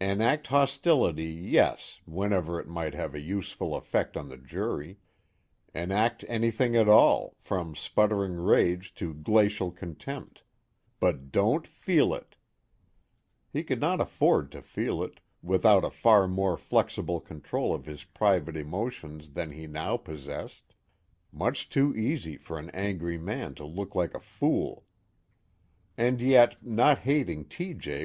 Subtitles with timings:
[0.00, 5.00] Enact hostility, yes, whenever it might have a useful effect on the jury
[5.74, 10.44] enact anything at all, from sputtering rage to glacial contempt
[11.00, 12.36] but don't feel it!
[13.52, 18.04] He could not afford to feel it, without a far more flexible control of his
[18.04, 20.76] private emotions than he now possessed:
[21.32, 24.86] much too easy for an angry man to look like a fool.
[25.98, 27.74] And yet not hating T.
[27.74, 28.00] J.